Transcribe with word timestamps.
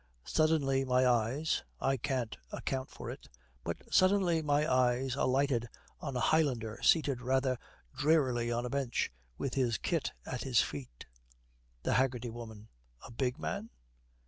Suddenly 0.25 0.83
my 0.83 1.05
eyes 1.05 1.61
I 1.79 1.95
can't 1.95 2.35
account 2.51 2.89
for 2.89 3.11
it 3.11 3.29
but 3.63 3.77
suddenly 3.93 4.41
my 4.41 4.65
eyes 4.67 5.13
alighted 5.15 5.69
on 5.99 6.15
a 6.15 6.19
Highlander 6.19 6.79
seated 6.81 7.21
rather 7.21 7.59
drearily 7.95 8.51
on 8.51 8.65
a 8.65 8.69
bench, 8.71 9.11
with 9.37 9.53
his 9.53 9.77
kit 9.77 10.11
at 10.25 10.41
his 10.41 10.59
feet.' 10.59 11.05
THE 11.83 11.93
HAGGERTY 11.93 12.31
WOMAN. 12.31 12.69
'A 13.05 13.11
big 13.11 13.37
man?' 13.37 13.69